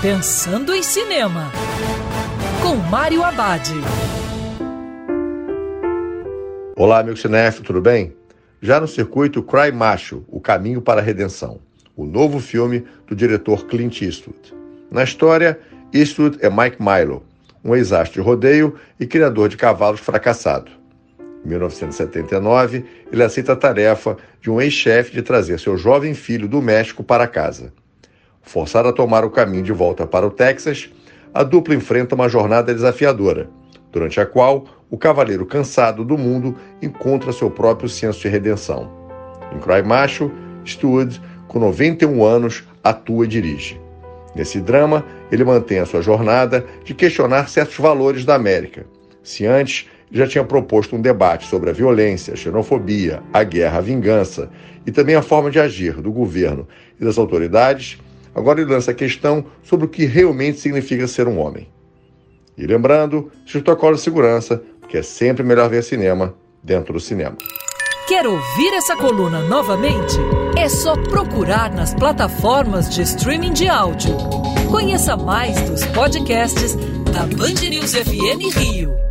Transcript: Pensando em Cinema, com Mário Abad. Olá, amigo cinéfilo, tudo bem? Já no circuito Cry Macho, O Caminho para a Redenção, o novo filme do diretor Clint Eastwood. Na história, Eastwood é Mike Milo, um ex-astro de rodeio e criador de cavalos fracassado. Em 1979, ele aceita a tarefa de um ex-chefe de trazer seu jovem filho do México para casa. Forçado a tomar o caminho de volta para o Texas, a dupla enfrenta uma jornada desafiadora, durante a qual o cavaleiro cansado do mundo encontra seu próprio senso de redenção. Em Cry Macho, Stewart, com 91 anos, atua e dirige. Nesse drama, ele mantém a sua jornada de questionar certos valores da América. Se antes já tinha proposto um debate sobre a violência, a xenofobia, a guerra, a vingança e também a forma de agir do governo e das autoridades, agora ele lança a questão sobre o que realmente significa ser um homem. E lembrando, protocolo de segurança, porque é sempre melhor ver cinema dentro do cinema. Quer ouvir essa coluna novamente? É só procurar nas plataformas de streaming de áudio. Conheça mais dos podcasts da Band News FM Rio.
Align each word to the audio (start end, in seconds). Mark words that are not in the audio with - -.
Pensando 0.00 0.72
em 0.72 0.80
Cinema, 0.80 1.50
com 2.62 2.76
Mário 2.76 3.24
Abad. 3.24 3.68
Olá, 6.76 7.00
amigo 7.00 7.16
cinéfilo, 7.16 7.64
tudo 7.64 7.80
bem? 7.80 8.14
Já 8.62 8.78
no 8.78 8.86
circuito 8.86 9.42
Cry 9.42 9.72
Macho, 9.72 10.24
O 10.28 10.40
Caminho 10.40 10.80
para 10.80 11.00
a 11.00 11.02
Redenção, 11.02 11.58
o 11.96 12.04
novo 12.06 12.38
filme 12.38 12.86
do 13.08 13.16
diretor 13.16 13.66
Clint 13.66 14.00
Eastwood. 14.00 14.54
Na 14.88 15.02
história, 15.02 15.58
Eastwood 15.92 16.38
é 16.40 16.48
Mike 16.48 16.76
Milo, 16.80 17.24
um 17.64 17.74
ex-astro 17.74 18.22
de 18.22 18.28
rodeio 18.28 18.78
e 19.00 19.04
criador 19.04 19.48
de 19.48 19.56
cavalos 19.56 19.98
fracassado. 19.98 20.70
Em 21.44 21.48
1979, 21.48 22.84
ele 23.10 23.24
aceita 23.24 23.52
a 23.54 23.56
tarefa 23.56 24.16
de 24.40 24.48
um 24.48 24.60
ex-chefe 24.60 25.10
de 25.10 25.22
trazer 25.22 25.58
seu 25.58 25.76
jovem 25.76 26.14
filho 26.14 26.46
do 26.46 26.62
México 26.62 27.02
para 27.02 27.26
casa. 27.26 27.72
Forçado 28.42 28.88
a 28.88 28.92
tomar 28.92 29.24
o 29.24 29.30
caminho 29.30 29.62
de 29.62 29.72
volta 29.72 30.06
para 30.06 30.26
o 30.26 30.30
Texas, 30.30 30.90
a 31.34 31.42
dupla 31.42 31.74
enfrenta 31.74 32.14
uma 32.14 32.28
jornada 32.28 32.74
desafiadora, 32.74 33.50
durante 33.92 34.20
a 34.20 34.26
qual 34.26 34.64
o 34.90 34.96
cavaleiro 34.96 35.44
cansado 35.44 36.04
do 36.04 36.16
mundo 36.16 36.56
encontra 36.80 37.32
seu 37.32 37.50
próprio 37.50 37.88
senso 37.88 38.20
de 38.20 38.28
redenção. 38.28 38.90
Em 39.54 39.58
Cry 39.58 39.82
Macho, 39.82 40.30
Stewart, 40.66 41.18
com 41.46 41.58
91 41.58 42.24
anos, 42.24 42.64
atua 42.82 43.24
e 43.24 43.28
dirige. 43.28 43.80
Nesse 44.34 44.60
drama, 44.60 45.04
ele 45.32 45.44
mantém 45.44 45.78
a 45.78 45.86
sua 45.86 46.02
jornada 46.02 46.64
de 46.84 46.94
questionar 46.94 47.48
certos 47.48 47.76
valores 47.78 48.24
da 48.24 48.34
América. 48.34 48.86
Se 49.22 49.46
antes 49.46 49.86
já 50.10 50.26
tinha 50.26 50.44
proposto 50.44 50.96
um 50.96 51.00
debate 51.00 51.46
sobre 51.46 51.70
a 51.70 51.72
violência, 51.72 52.34
a 52.34 52.36
xenofobia, 52.36 53.22
a 53.32 53.42
guerra, 53.42 53.78
a 53.78 53.82
vingança 53.82 54.50
e 54.86 54.92
também 54.92 55.14
a 55.14 55.22
forma 55.22 55.50
de 55.50 55.58
agir 55.58 55.94
do 55.94 56.10
governo 56.10 56.66
e 56.98 57.04
das 57.04 57.18
autoridades, 57.18 57.98
agora 58.38 58.60
ele 58.60 58.72
lança 58.72 58.92
a 58.92 58.94
questão 58.94 59.44
sobre 59.62 59.86
o 59.86 59.88
que 59.88 60.04
realmente 60.04 60.60
significa 60.60 61.06
ser 61.06 61.28
um 61.28 61.38
homem. 61.38 61.68
E 62.56 62.66
lembrando, 62.66 63.30
protocolo 63.50 63.94
de 63.94 64.00
segurança, 64.00 64.62
porque 64.80 64.98
é 64.98 65.02
sempre 65.02 65.44
melhor 65.44 65.68
ver 65.68 65.82
cinema 65.82 66.34
dentro 66.62 66.92
do 66.92 67.00
cinema. 67.00 67.36
Quer 68.08 68.26
ouvir 68.26 68.72
essa 68.72 68.96
coluna 68.96 69.42
novamente? 69.42 70.16
É 70.56 70.68
só 70.68 70.96
procurar 70.96 71.70
nas 71.70 71.94
plataformas 71.94 72.88
de 72.88 73.02
streaming 73.02 73.52
de 73.52 73.68
áudio. 73.68 74.16
Conheça 74.70 75.16
mais 75.16 75.60
dos 75.68 75.84
podcasts 75.86 76.74
da 77.12 77.26
Band 77.36 77.68
News 77.68 77.94
FM 77.94 78.56
Rio. 78.56 79.07